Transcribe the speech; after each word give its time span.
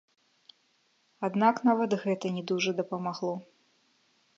Аднак 1.29 1.55
нават 1.69 1.91
гэта 2.07 2.35
не 2.39 2.43
дужа 2.53 2.71
дапамагло. 2.81 3.33